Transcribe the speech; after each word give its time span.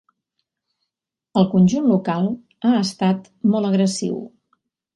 El 1.41 1.45
conjunt 1.51 1.85
local 1.91 2.27
ha 2.65 2.73
estat 2.81 3.31
molt 3.53 3.73
agressiu. 3.73 4.21